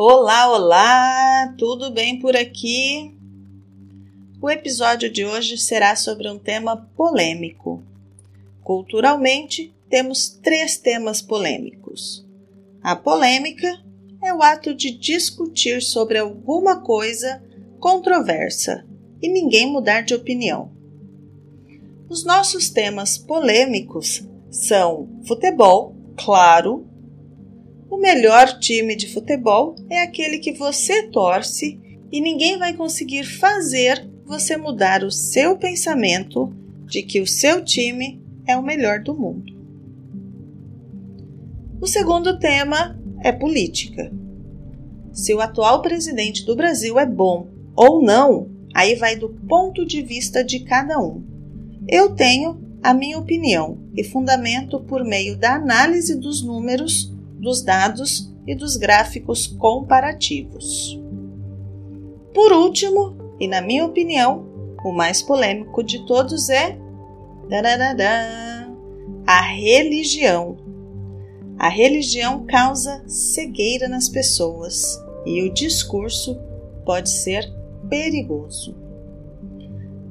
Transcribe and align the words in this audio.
Olá, 0.00 0.48
olá! 0.48 1.52
Tudo 1.58 1.90
bem 1.90 2.20
por 2.20 2.36
aqui? 2.36 3.18
O 4.40 4.48
episódio 4.48 5.10
de 5.10 5.24
hoje 5.24 5.58
será 5.58 5.96
sobre 5.96 6.30
um 6.30 6.38
tema 6.38 6.76
polêmico. 6.96 7.82
Culturalmente, 8.62 9.74
temos 9.90 10.28
três 10.28 10.76
temas 10.76 11.20
polêmicos. 11.20 12.24
A 12.80 12.94
polêmica 12.94 13.66
é 14.22 14.32
o 14.32 14.40
ato 14.40 14.72
de 14.72 14.92
discutir 14.92 15.82
sobre 15.82 16.16
alguma 16.16 16.80
coisa 16.80 17.42
controversa 17.80 18.86
e 19.20 19.28
ninguém 19.28 19.66
mudar 19.66 20.02
de 20.02 20.14
opinião. 20.14 20.70
Os 22.08 22.24
nossos 22.24 22.70
temas 22.70 23.18
polêmicos 23.18 24.22
são 24.48 25.08
futebol, 25.26 25.96
claro, 26.16 26.87
o 27.90 27.96
melhor 27.96 28.58
time 28.58 28.94
de 28.94 29.12
futebol 29.12 29.74
é 29.88 30.02
aquele 30.02 30.38
que 30.38 30.52
você 30.52 31.04
torce 31.04 31.80
e 32.12 32.20
ninguém 32.20 32.58
vai 32.58 32.74
conseguir 32.74 33.24
fazer 33.24 34.08
você 34.24 34.56
mudar 34.56 35.02
o 35.02 35.10
seu 35.10 35.56
pensamento 35.56 36.52
de 36.86 37.02
que 37.02 37.20
o 37.20 37.26
seu 37.26 37.64
time 37.64 38.22
é 38.46 38.56
o 38.56 38.62
melhor 38.62 39.00
do 39.00 39.14
mundo. 39.14 39.52
O 41.80 41.86
segundo 41.86 42.38
tema 42.38 42.98
é 43.22 43.32
política. 43.32 44.12
Se 45.12 45.34
o 45.34 45.40
atual 45.40 45.80
presidente 45.80 46.44
do 46.44 46.54
Brasil 46.54 46.98
é 46.98 47.06
bom 47.06 47.48
ou 47.74 48.02
não, 48.02 48.50
aí 48.74 48.94
vai 48.96 49.16
do 49.16 49.30
ponto 49.48 49.86
de 49.86 50.02
vista 50.02 50.44
de 50.44 50.60
cada 50.60 51.00
um. 51.00 51.22
Eu 51.88 52.14
tenho 52.14 52.60
a 52.82 52.92
minha 52.92 53.18
opinião 53.18 53.78
e 53.96 54.04
fundamento 54.04 54.80
por 54.80 55.04
meio 55.04 55.36
da 55.36 55.54
análise 55.54 56.14
dos 56.14 56.42
números 56.42 57.12
dos 57.38 57.62
dados 57.62 58.32
e 58.46 58.54
dos 58.54 58.76
gráficos 58.76 59.46
comparativos. 59.46 60.98
Por 62.34 62.52
último, 62.52 63.16
e 63.40 63.46
na 63.46 63.60
minha 63.60 63.84
opinião, 63.84 64.46
o 64.84 64.92
mais 64.92 65.22
polêmico 65.22 65.82
de 65.82 66.04
todos 66.06 66.48
é 66.48 66.78
a 69.26 69.40
religião. 69.40 70.56
A 71.58 71.68
religião 71.68 72.44
causa 72.46 73.02
cegueira 73.06 73.88
nas 73.88 74.08
pessoas 74.08 75.02
e 75.26 75.42
o 75.42 75.52
discurso 75.52 76.38
pode 76.84 77.10
ser 77.10 77.44
perigoso. 77.88 78.76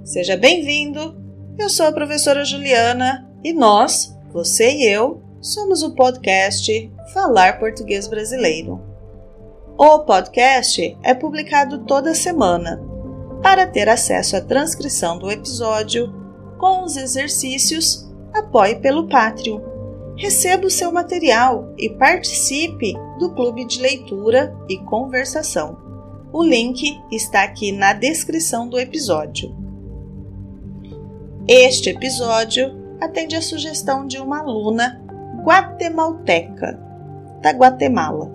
Seja 0.04 0.36
bem-vindo! 0.36 1.16
Eu 1.58 1.70
sou 1.70 1.86
a 1.86 1.92
professora 1.92 2.46
Juliana 2.46 3.28
e 3.44 3.54
nós, 3.54 4.16
você 4.32 4.72
e 4.72 4.86
eu, 4.86 5.22
somos 5.42 5.82
o 5.82 5.96
podcast 5.96 6.92
Falar 7.14 7.58
Português 7.58 8.06
Brasileiro. 8.08 8.82
O 9.78 10.00
podcast 10.00 10.98
é 11.02 11.14
publicado 11.14 11.86
toda 11.86 12.14
semana. 12.14 12.82
Para 13.42 13.66
ter 13.66 13.88
acesso 13.88 14.36
à 14.36 14.42
transcrição 14.42 15.18
do 15.18 15.32
episódio 15.32 16.14
com 16.60 16.84
os 16.84 16.98
exercícios, 16.98 18.12
apoie 18.34 18.76
pelo 18.76 19.08
Patreon. 19.08 19.62
Receba 20.18 20.68
o 20.68 20.72
seu 20.72 20.92
material 20.92 21.74
e 21.78 21.90
participe 21.90 22.94
do 23.20 23.34
clube 23.34 23.66
de 23.66 23.80
leitura 23.80 24.54
e 24.68 24.78
conversação. 24.78 25.78
O 26.34 26.44
link 26.44 27.00
está 27.10 27.44
aqui 27.44 27.72
na 27.72 27.94
descrição 27.94 28.68
do 28.68 28.78
episódio. 28.78 29.56
Este 31.48 31.92
episódio 31.92 32.76
atende 33.00 33.38
a 33.38 33.42
sugestão 33.42 34.06
de 34.06 34.18
uma 34.18 34.40
aluna 34.40 35.02
guatemalteca, 35.46 36.87
da 37.42 37.52
Guatemala. 37.52 38.32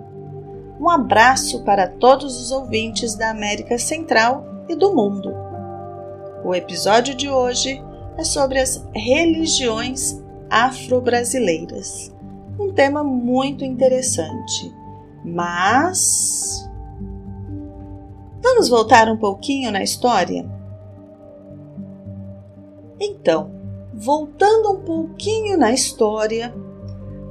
Um 0.79 0.89
abraço 0.89 1.63
para 1.63 1.87
todos 1.87 2.41
os 2.41 2.51
ouvintes 2.51 3.15
da 3.15 3.29
América 3.29 3.77
Central 3.77 4.45
e 4.67 4.75
do 4.75 4.93
mundo. 4.93 5.33
O 6.43 6.53
episódio 6.53 7.15
de 7.15 7.29
hoje 7.29 7.81
é 8.17 8.23
sobre 8.23 8.59
as 8.59 8.85
religiões 8.93 10.21
afro-brasileiras. 10.49 12.13
Um 12.59 12.71
tema 12.73 13.03
muito 13.03 13.63
interessante, 13.63 14.73
mas. 15.23 16.69
Vamos 18.41 18.67
voltar 18.67 19.09
um 19.09 19.17
pouquinho 19.17 19.71
na 19.71 19.81
história? 19.81 20.45
Então, 22.99 23.51
voltando 23.93 24.73
um 24.73 24.81
pouquinho 24.81 25.57
na 25.57 25.71
história, 25.71 26.53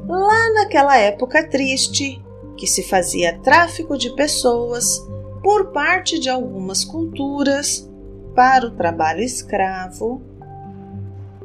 lá 0.07 0.53
naquela 0.55 0.97
época 0.97 1.49
triste, 1.49 2.23
que 2.57 2.67
se 2.67 2.83
fazia 2.83 3.39
tráfico 3.41 3.97
de 3.97 4.15
pessoas 4.15 5.07
por 5.43 5.73
parte 5.73 6.19
de 6.19 6.29
algumas 6.29 6.85
culturas 6.85 7.89
para 8.35 8.67
o 8.67 8.71
trabalho 8.71 9.21
escravo, 9.21 10.23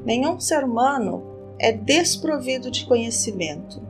nenhum 0.06 0.40
ser 0.40 0.64
humano 0.64 1.24
é 1.60 1.72
desprovido 1.72 2.70
de 2.70 2.86
conhecimento. 2.86 3.82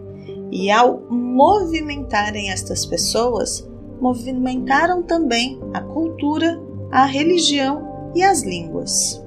E 0.50 0.72
ao 0.72 1.02
movimentarem 1.10 2.50
estas 2.50 2.86
pessoas, 2.86 3.68
movimentaram 4.00 5.04
também 5.04 5.60
a 5.74 5.82
cultura, 5.82 6.60
a 6.92 7.06
religião 7.06 8.12
e 8.16 8.24
as 8.24 8.44
línguas. 8.44 9.22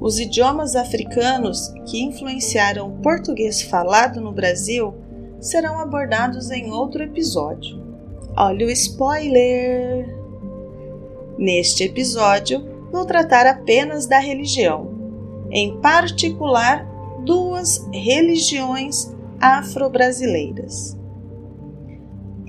Os 0.00 0.18
idiomas 0.18 0.74
africanos 0.74 1.68
que 1.86 2.02
influenciaram 2.02 2.88
o 2.88 3.02
português 3.02 3.60
falado 3.60 4.18
no 4.18 4.32
Brasil 4.32 4.94
serão 5.38 5.78
abordados 5.78 6.50
em 6.50 6.70
outro 6.70 7.02
episódio. 7.02 7.78
Olha 8.34 8.66
o 8.66 8.70
spoiler! 8.70 10.08
Neste 11.36 11.84
episódio, 11.84 12.66
vou 12.90 13.04
tratar 13.04 13.46
apenas 13.46 14.06
da 14.06 14.18
religião, 14.18 15.46
em 15.50 15.78
particular 15.80 16.86
duas 17.24 17.86
religiões 17.92 19.14
afro-brasileiras. 19.38 20.96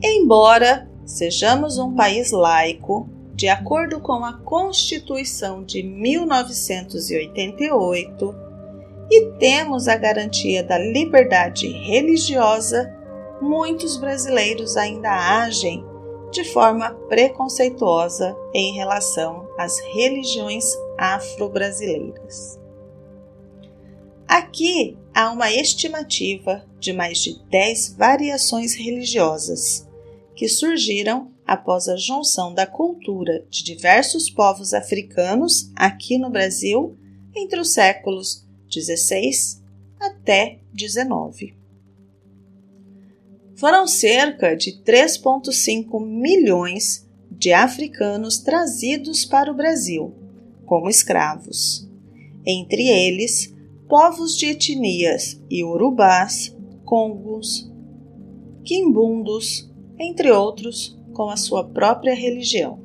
Embora 0.01 0.89
sejamos 1.05 1.77
um 1.77 1.93
país 1.95 2.31
laico, 2.31 3.09
de 3.33 3.47
acordo 3.47 3.99
com 3.99 4.23
a 4.25 4.33
Constituição 4.33 5.63
de 5.63 5.83
1988, 5.83 8.35
e 9.09 9.25
temos 9.39 9.87
a 9.87 9.95
garantia 9.97 10.63
da 10.63 10.77
liberdade 10.77 11.67
religiosa, 11.67 12.95
muitos 13.41 13.97
brasileiros 13.97 14.77
ainda 14.77 15.41
agem 15.41 15.83
de 16.31 16.43
forma 16.45 16.91
preconceituosa 17.09 18.33
em 18.53 18.73
relação 18.73 19.49
às 19.57 19.79
religiões 19.79 20.63
afro-brasileiras. 20.97 22.57
Aqui 24.25 24.97
há 25.13 25.29
uma 25.29 25.51
estimativa 25.51 26.63
de 26.79 26.93
mais 26.93 27.17
de 27.17 27.37
10 27.49 27.97
variações 27.97 28.75
religiosas 28.75 29.85
que 30.33 30.47
surgiram 30.47 31.30
após 31.51 31.89
a 31.89 31.97
junção 31.97 32.53
da 32.53 32.65
cultura 32.65 33.45
de 33.49 33.61
diversos 33.61 34.29
povos 34.29 34.73
africanos 34.73 35.69
aqui 35.75 36.17
no 36.17 36.29
Brasil 36.29 36.97
entre 37.35 37.59
os 37.59 37.73
séculos 37.73 38.47
16 38.73 39.61
até 39.99 40.59
19. 40.71 41.53
Foram 43.57 43.85
cerca 43.85 44.55
de 44.55 44.81
3,5 44.81 45.99
milhões 46.01 47.05
de 47.29 47.51
africanos 47.51 48.37
trazidos 48.37 49.25
para 49.25 49.51
o 49.51 49.53
Brasil 49.53 50.15
como 50.65 50.89
escravos, 50.89 51.85
entre 52.45 52.87
eles 52.87 53.53
povos 53.89 54.37
de 54.37 54.45
etnias 54.51 55.37
iorubás, 55.51 56.55
congos, 56.85 57.69
quimbundos, 58.63 59.69
entre 59.99 60.31
outros, 60.31 61.00
com 61.13 61.29
a 61.29 61.37
sua 61.37 61.63
própria 61.63 62.15
religião. 62.15 62.79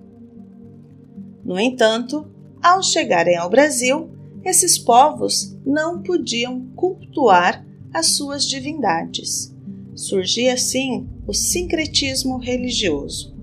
No 1.44 1.58
entanto, 1.58 2.26
ao 2.62 2.82
chegarem 2.82 3.36
ao 3.36 3.48
Brasil, 3.48 4.10
esses 4.44 4.78
povos 4.78 5.56
não 5.64 6.02
podiam 6.02 6.66
cultuar 6.74 7.64
as 7.92 8.08
suas 8.16 8.46
divindades. 8.46 9.54
Surgia 9.94 10.54
assim 10.54 11.08
o 11.26 11.32
sincretismo 11.32 12.38
religioso, 12.38 13.34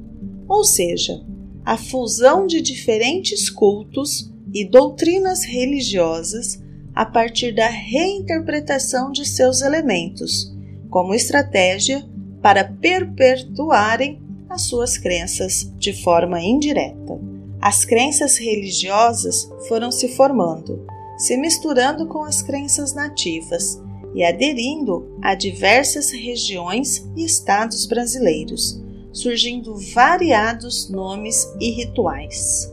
ou 0.47 0.63
seja, 0.63 1.25
a 1.65 1.77
fusão 1.77 2.45
de 2.45 2.61
diferentes 2.61 3.49
cultos 3.49 4.31
e 4.53 4.63
doutrinas 4.63 5.43
religiosas 5.43 6.61
a 6.93 7.05
partir 7.05 7.53
da 7.53 7.67
reinterpretação 7.67 9.11
de 9.11 9.25
seus 9.25 9.61
elementos, 9.61 10.53
como 10.89 11.15
estratégia 11.15 12.07
para 12.41 12.63
perpetuarem 12.63 14.21
as 14.53 14.63
suas 14.63 14.97
crenças 14.97 15.71
de 15.77 15.93
forma 15.93 16.39
indireta. 16.39 17.19
As 17.59 17.83
crenças 17.83 18.37
religiosas 18.37 19.49
foram 19.67 19.91
se 19.91 20.09
formando, 20.09 20.85
se 21.17 21.35
misturando 21.37 22.07
com 22.07 22.23
as 22.23 22.41
crenças 22.41 22.93
nativas 22.93 23.81
e 24.13 24.23
aderindo 24.23 25.17
a 25.21 25.33
diversas 25.33 26.11
regiões 26.11 27.09
e 27.15 27.25
estados 27.25 27.85
brasileiros, 27.87 28.79
surgindo 29.11 29.75
variados 29.93 30.89
nomes 30.89 31.51
e 31.59 31.71
rituais. 31.71 32.71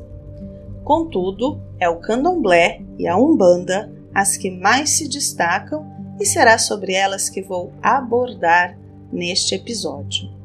Contudo, 0.84 1.60
é 1.78 1.88
o 1.88 2.00
candomblé 2.00 2.82
e 2.98 3.06
a 3.06 3.16
umbanda 3.16 3.90
as 4.14 4.36
que 4.36 4.50
mais 4.50 4.90
se 4.90 5.08
destacam 5.08 5.86
e 6.20 6.26
será 6.26 6.58
sobre 6.58 6.92
elas 6.92 7.30
que 7.30 7.40
vou 7.40 7.72
abordar 7.80 8.76
neste 9.12 9.54
episódio. 9.54 10.39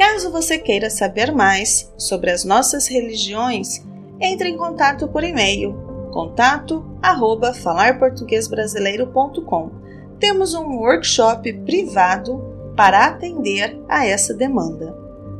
Caso 0.00 0.32
você 0.32 0.56
queira 0.56 0.88
saber 0.88 1.30
mais 1.30 1.92
sobre 1.98 2.30
as 2.30 2.42
nossas 2.42 2.88
religiões, 2.88 3.84
entre 4.18 4.48
em 4.48 4.56
contato 4.56 5.06
por 5.06 5.22
e-mail 5.22 5.74
contato 6.10 6.82
arroba 7.02 7.52
falarportuguesbrasileiro.com. 7.52 9.70
Temos 10.18 10.54
um 10.54 10.78
workshop 10.78 11.52
privado 11.66 12.42
para 12.74 13.08
atender 13.08 13.78
a 13.90 14.06
essa 14.06 14.32
demanda. 14.32 14.96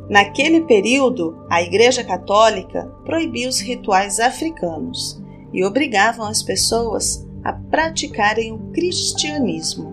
Naquele 0.07 0.61
período, 0.61 1.43
a 1.49 1.63
Igreja 1.63 2.03
Católica 2.03 2.83
proibia 3.03 3.49
os 3.49 3.59
rituais 3.59 4.19
africanos 4.19 5.19
e 5.51 5.65
obrigavam 5.65 6.27
as 6.27 6.43
pessoas 6.43 7.27
a 7.43 7.51
praticarem 7.51 8.51
o 8.51 8.59
cristianismo. 8.71 9.91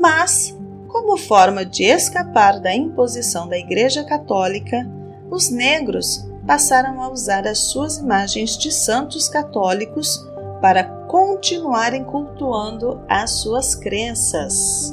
Mas, 0.00 0.57
como 0.98 1.16
forma 1.16 1.64
de 1.64 1.84
escapar 1.84 2.58
da 2.58 2.74
imposição 2.74 3.48
da 3.48 3.56
Igreja 3.56 4.02
Católica, 4.02 4.84
os 5.30 5.48
negros 5.48 6.28
passaram 6.44 7.00
a 7.00 7.08
usar 7.08 7.46
as 7.46 7.58
suas 7.58 7.98
imagens 7.98 8.58
de 8.58 8.72
santos 8.72 9.28
católicos 9.28 10.26
para 10.60 10.82
continuarem 11.06 12.02
cultuando 12.02 13.00
as 13.08 13.30
suas 13.30 13.76
crenças. 13.76 14.92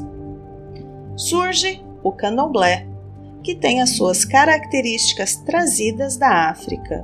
Surge 1.16 1.84
o 2.04 2.12
candomblé, 2.12 2.88
que 3.42 3.56
tem 3.56 3.82
as 3.82 3.92
suas 3.92 4.24
características 4.24 5.38
trazidas 5.38 6.18
da 6.18 6.50
África, 6.52 7.04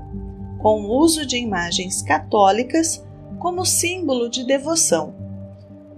com 0.60 0.84
o 0.84 1.00
uso 1.00 1.26
de 1.26 1.38
imagens 1.38 2.04
católicas 2.04 3.04
como 3.40 3.66
símbolo 3.66 4.30
de 4.30 4.46
devoção. 4.46 5.16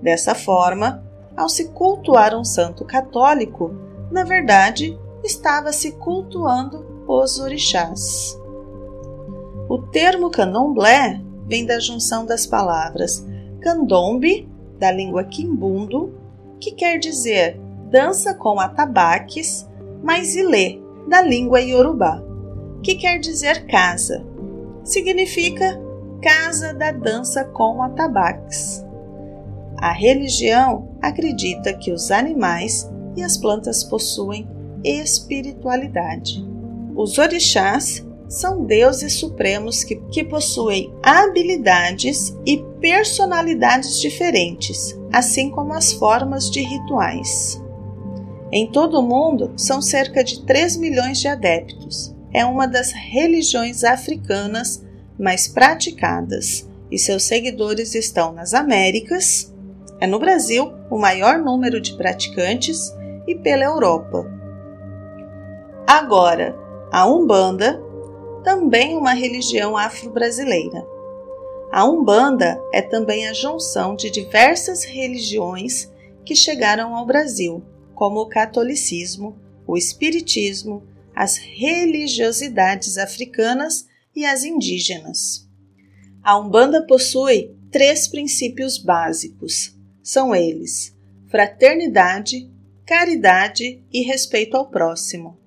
Dessa 0.01 0.33
forma, 0.33 1.03
ao 1.35 1.50
se 1.50 1.69
cultuar 1.69 2.35
um 2.35 2.44
santo 2.44 2.85
católico, 2.85 3.74
na 4.12 4.24
verdade, 4.24 4.97
estava 5.24 5.71
se 5.71 5.94
cultuando 5.94 6.85
os 7.07 7.39
orixás. 7.39 8.39
O 9.68 9.80
termo 9.80 10.30
candomblé 10.30 11.21
vem 11.47 11.65
da 11.65 11.80
junção 11.80 12.25
das 12.25 12.45
palavras 12.45 13.25
candombe, 13.63 14.50
da 14.77 14.91
língua 14.91 15.24
quimbundo, 15.24 16.13
que 16.59 16.71
quer 16.71 17.00
dizer 17.00 17.59
dança 17.89 18.33
com 18.33 18.59
atabaques, 18.59 19.68
mais 20.03 20.36
ilê, 20.36 20.81
da 21.07 21.21
língua 21.21 21.62
iorubá, 21.62 22.21
que 22.83 22.95
quer 22.95 23.19
dizer 23.19 23.65
casa. 23.68 24.25
Significa 24.83 25.81
casa 26.21 26.74
da 26.74 26.91
dança 26.91 27.45
com 27.45 27.81
atabaques. 27.81 28.83
A 29.77 29.91
religião 29.91 30.92
acredita 31.03 31.73
que 31.73 31.91
os 31.91 32.09
animais 32.09 32.89
e 33.15 33.21
as 33.21 33.38
plantas 33.38 33.83
possuem 33.83 34.47
espiritualidade. 34.83 36.44
Os 36.95 37.17
orixás 37.17 38.05
são 38.29 38.63
deuses 38.65 39.13
supremos 39.13 39.83
que, 39.83 39.97
que 40.11 40.23
possuem 40.23 40.91
habilidades 41.03 42.35
e 42.45 42.63
personalidades 42.79 44.00
diferentes, 44.00 44.97
assim 45.11 45.51
como 45.51 45.73
as 45.73 45.91
formas 45.91 46.50
de 46.50 46.61
rituais. 46.61 47.61
Em 48.51 48.71
todo 48.71 49.00
o 49.00 49.03
mundo, 49.03 49.51
são 49.57 49.81
cerca 49.81 50.23
de 50.23 50.45
3 50.45 50.77
milhões 50.77 51.19
de 51.19 51.27
adeptos. 51.27 52.15
É 52.31 52.45
uma 52.45 52.65
das 52.65 52.91
religiões 52.91 53.83
africanas 53.83 54.83
mais 55.19 55.47
praticadas 55.47 56.67
e 56.89 56.97
seus 56.97 57.23
seguidores 57.23 57.94
estão 57.94 58.31
nas 58.31 58.53
Américas, 58.53 59.52
é 59.99 60.07
no 60.07 60.19
Brasil 60.19 60.73
o 60.89 60.97
maior 60.97 61.37
número 61.39 61.79
de 61.79 61.95
praticantes 61.95 62.93
e 63.27 63.35
pela 63.35 63.63
Europa. 63.63 64.25
Agora, 65.87 66.55
a 66.91 67.07
Umbanda 67.07 67.81
também 68.43 68.97
uma 68.97 69.13
religião 69.13 69.77
afro-brasileira. 69.77 70.85
A 71.71 71.85
Umbanda 71.85 72.61
é 72.73 72.81
também 72.81 73.27
a 73.27 73.33
junção 73.33 73.95
de 73.95 74.11
diversas 74.11 74.83
religiões 74.83 75.91
que 76.25 76.35
chegaram 76.35 76.95
ao 76.95 77.05
Brasil, 77.05 77.63
como 77.95 78.19
o 78.19 78.29
catolicismo, 78.29 79.37
o 79.65 79.77
espiritismo, 79.77 80.83
as 81.15 81.37
religiosidades 81.37 82.97
africanas 82.97 83.87
e 84.15 84.25
as 84.25 84.43
indígenas. 84.43 85.47
A 86.21 86.37
Umbanda 86.37 86.85
possui 86.85 87.55
três 87.71 88.07
princípios 88.07 88.77
básicos. 88.77 89.75
São 90.03 90.35
eles: 90.35 90.94
fraternidade, 91.27 92.51
caridade 92.85 93.81
e 93.91 94.01
respeito 94.01 94.57
ao 94.57 94.69
próximo. 94.69 95.38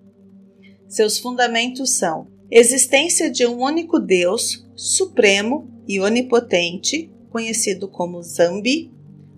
Seus 0.88 1.18
fundamentos 1.18 1.90
são 1.90 2.28
existência 2.50 3.30
de 3.30 3.46
um 3.46 3.60
único 3.60 3.98
Deus 3.98 4.66
supremo 4.74 5.68
e 5.86 6.00
onipotente, 6.00 7.12
conhecido 7.28 7.86
como 7.86 8.22
Zambi, 8.22 8.90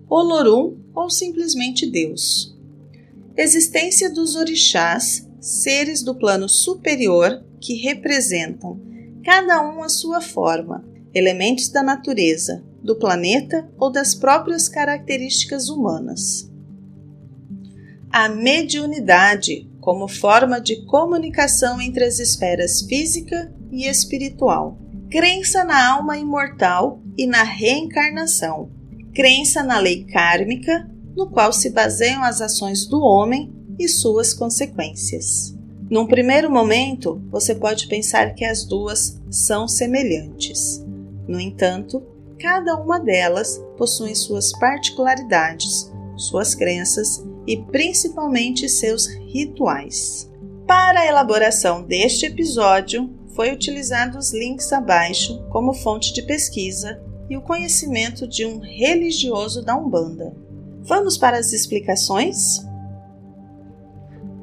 Olorum 0.07 0.77
ou 0.95 1.09
simplesmente 1.09 1.85
Deus. 1.85 2.57
Existência 3.35 4.09
dos 4.09 4.35
orixás, 4.35 5.27
seres 5.39 6.01
do 6.01 6.15
plano 6.15 6.47
superior 6.47 7.43
que 7.59 7.73
representam, 7.75 8.79
cada 9.23 9.61
um 9.61 9.83
a 9.83 9.89
sua 9.89 10.21
forma, 10.21 10.85
elementos 11.13 11.69
da 11.69 11.81
natureza, 11.81 12.63
do 12.83 12.95
planeta 12.97 13.69
ou 13.77 13.91
das 13.91 14.15
próprias 14.15 14.67
características 14.67 15.69
humanas. 15.69 16.49
A 18.11 18.27
mediunidade, 18.27 19.69
como 19.79 20.07
forma 20.07 20.59
de 20.59 20.85
comunicação 20.85 21.81
entre 21.81 22.03
as 22.03 22.19
esferas 22.19 22.81
física 22.81 23.53
e 23.71 23.87
espiritual. 23.87 24.77
Crença 25.09 25.63
na 25.63 25.91
alma 25.91 26.17
imortal 26.17 27.01
e 27.17 27.25
na 27.25 27.43
reencarnação. 27.43 28.71
Crença 29.13 29.63
na 29.63 29.79
lei 29.79 30.05
kármica, 30.05 30.89
no 31.15 31.29
qual 31.29 31.51
se 31.51 31.69
baseiam 31.69 32.23
as 32.23 32.41
ações 32.41 32.85
do 32.85 33.01
homem 33.01 33.53
e 33.77 33.87
suas 33.87 34.33
consequências. 34.33 35.55
Num 35.89 36.05
primeiro 36.05 36.51
momento, 36.51 37.21
você 37.31 37.55
pode 37.55 37.87
pensar 37.87 38.35
que 38.35 38.45
as 38.45 38.63
duas 38.63 39.19
são 39.29 39.67
semelhantes. 39.67 40.85
No 41.29 41.39
entanto, 41.39 42.01
cada 42.39 42.75
uma 42.75 42.99
delas 42.99 43.63
possui 43.77 44.15
suas 44.15 44.51
particularidades, 44.57 45.93
suas 46.17 46.55
crenças 46.55 47.23
e 47.45 47.55
principalmente 47.55 48.67
seus 48.67 49.05
rituais. 49.05 50.27
Para 50.65 51.01
a 51.01 51.05
elaboração 51.05 51.83
deste 51.83 52.25
episódio, 52.25 53.15
foi 53.35 53.51
utilizado 53.51 54.17
os 54.17 54.33
links 54.33 54.73
abaixo 54.73 55.39
como 55.51 55.71
fonte 55.71 56.11
de 56.13 56.23
pesquisa 56.23 56.99
e 57.29 57.37
o 57.37 57.41
conhecimento 57.43 58.27
de 58.27 58.43
um 58.43 58.57
religioso 58.57 59.63
da 59.63 59.77
Umbanda. 59.77 60.35
Vamos 60.81 61.15
para 61.15 61.37
as 61.37 61.53
explicações? 61.53 62.65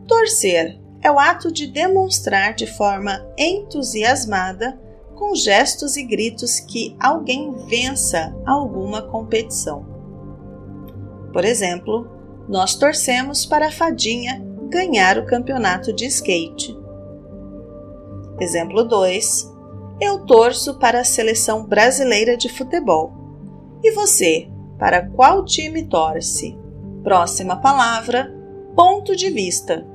Torcer 0.06 0.78
é 1.02 1.10
o 1.10 1.18
ato 1.18 1.50
de 1.50 1.66
demonstrar 1.66 2.54
de 2.54 2.68
forma 2.68 3.26
entusiasmada, 3.36 4.85
com 5.16 5.34
gestos 5.34 5.96
e 5.96 6.04
gritos, 6.04 6.60
que 6.60 6.96
alguém 7.00 7.52
vença 7.66 8.32
alguma 8.46 9.02
competição. 9.02 9.84
Por 11.32 11.44
exemplo, 11.44 12.08
nós 12.48 12.76
torcemos 12.76 13.44
para 13.44 13.68
a 13.68 13.72
fadinha 13.72 14.40
ganhar 14.70 15.18
o 15.18 15.26
campeonato 15.26 15.92
de 15.92 16.06
skate. 16.06 16.76
Exemplo 18.40 18.84
2. 18.84 19.52
Eu 20.00 20.26
torço 20.26 20.78
para 20.78 21.00
a 21.00 21.04
seleção 21.04 21.66
brasileira 21.66 22.36
de 22.36 22.48
futebol. 22.48 23.12
E 23.82 23.92
você, 23.92 24.48
para 24.78 25.08
qual 25.10 25.44
time 25.44 25.84
torce? 25.86 26.56
Próxima 27.02 27.56
palavra: 27.56 28.32
ponto 28.74 29.16
de 29.16 29.30
vista. 29.30 29.86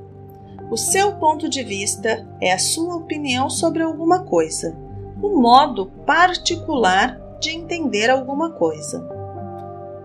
O 0.70 0.76
seu 0.76 1.16
ponto 1.16 1.48
de 1.48 1.62
vista 1.62 2.26
é 2.40 2.52
a 2.52 2.58
sua 2.58 2.96
opinião 2.96 3.50
sobre 3.50 3.82
alguma 3.82 4.24
coisa, 4.24 4.76
o 5.22 5.40
modo 5.40 5.86
particular 6.04 7.18
de 7.40 7.50
entender 7.50 8.10
alguma 8.10 8.50
coisa. 8.50 9.08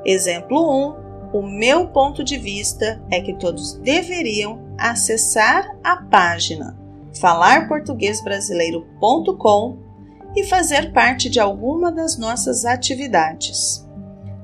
Exemplo 0.06 1.02
1 1.04 1.08
o 1.34 1.42
meu 1.42 1.90
ponto 1.90 2.24
de 2.24 2.38
vista 2.38 3.04
é 3.12 3.20
que 3.20 3.34
todos 3.34 3.74
deveriam 3.74 4.66
acessar 4.78 5.76
a 5.84 5.98
página 5.98 6.80
falarportuguesbrasileiro.com 7.20 9.78
e 10.36 10.44
fazer 10.46 10.94
parte 10.94 11.30
de 11.30 11.40
alguma 11.40 11.92
das 11.92 12.16
nossas 12.18 12.64
atividades. 12.64 13.86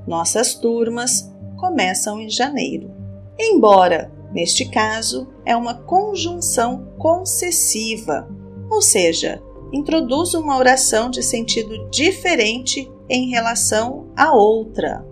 Nossas 0.06 0.54
turmas 0.54 1.32
começam 1.56 2.20
em 2.20 2.28
janeiro. 2.28 2.92
Embora 3.38 4.12
Neste 4.34 4.68
caso, 4.68 5.28
é 5.46 5.56
uma 5.56 5.74
conjunção 5.74 6.88
concessiva, 6.98 8.28
ou 8.68 8.82
seja, 8.82 9.40
introduz 9.74 10.34
uma 10.34 10.56
oração 10.56 11.10
de 11.10 11.20
sentido 11.20 11.90
diferente 11.90 12.88
em 13.10 13.28
relação 13.30 14.06
à 14.16 14.32
outra. 14.32 15.04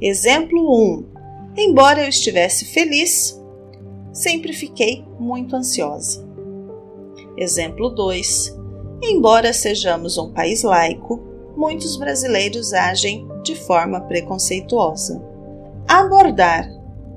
Exemplo 0.00 0.72
1. 0.96 1.04
Embora 1.56 2.02
eu 2.02 2.08
estivesse 2.08 2.64
feliz, 2.64 3.42
sempre 4.12 4.52
fiquei 4.52 5.04
muito 5.18 5.56
ansiosa. 5.56 6.24
Exemplo 7.36 7.90
2. 7.90 8.56
Embora 9.02 9.52
sejamos 9.52 10.16
um 10.16 10.32
país 10.32 10.62
laico, 10.62 11.20
muitos 11.56 11.96
brasileiros 11.96 12.72
agem 12.72 13.26
de 13.42 13.56
forma 13.56 14.00
preconceituosa. 14.02 15.20
Abordar, 15.88 16.70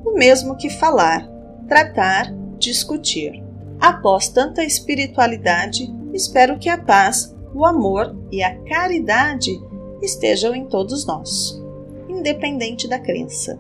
o 0.04 0.14
mesmo 0.14 0.58
que 0.58 0.72
falar, 0.72 1.30
tratar, 1.68 2.34
discutir. 2.58 3.44
Após 3.80 4.30
tanta 4.30 4.64
espiritualidade, 4.64 5.94
espero 6.16 6.58
que 6.58 6.70
a 6.70 6.78
paz, 6.78 7.36
o 7.54 7.66
amor 7.66 8.16
e 8.32 8.42
a 8.42 8.58
caridade 8.64 9.62
estejam 10.02 10.56
em 10.56 10.66
todos 10.66 11.06
nós, 11.06 11.62
independente 12.10 12.88
da 12.88 12.98
crença. 13.00 13.60